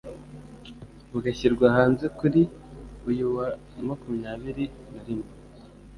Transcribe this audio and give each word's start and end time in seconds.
bugashyirwa 1.11 1.65
hanze 1.75 2.05
kuri 2.19 2.41
uyu 3.09 3.25
wa 3.35 3.47
makumyabiri 3.87 4.65
narimwe 4.93 5.29